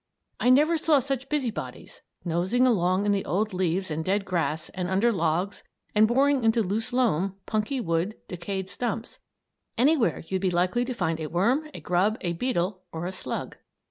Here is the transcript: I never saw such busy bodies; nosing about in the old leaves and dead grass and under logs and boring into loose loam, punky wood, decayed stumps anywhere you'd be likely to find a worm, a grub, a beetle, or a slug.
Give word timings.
I 0.39 0.49
never 0.49 0.79
saw 0.79 0.97
such 0.99 1.29
busy 1.29 1.51
bodies; 1.51 2.01
nosing 2.25 2.65
about 2.65 3.05
in 3.05 3.11
the 3.11 3.23
old 3.23 3.53
leaves 3.53 3.91
and 3.91 4.03
dead 4.03 4.25
grass 4.25 4.69
and 4.69 4.89
under 4.89 5.13
logs 5.13 5.61
and 5.93 6.07
boring 6.07 6.43
into 6.43 6.63
loose 6.63 6.91
loam, 6.91 7.35
punky 7.45 7.79
wood, 7.79 8.15
decayed 8.27 8.67
stumps 8.67 9.19
anywhere 9.77 10.23
you'd 10.27 10.41
be 10.41 10.49
likely 10.49 10.83
to 10.85 10.95
find 10.95 11.19
a 11.19 11.27
worm, 11.29 11.69
a 11.75 11.79
grub, 11.79 12.17
a 12.21 12.33
beetle, 12.33 12.81
or 12.91 13.05
a 13.05 13.11
slug. 13.11 13.57